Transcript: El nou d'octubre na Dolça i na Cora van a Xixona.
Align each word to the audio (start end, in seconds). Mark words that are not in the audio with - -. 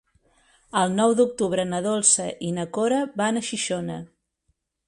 El 0.79 0.95
nou 0.99 1.13
d'octubre 1.19 1.67
na 1.73 1.83
Dolça 1.87 2.27
i 2.49 2.51
na 2.57 2.67
Cora 2.79 3.05
van 3.23 3.39
a 3.43 3.47
Xixona. 3.51 4.03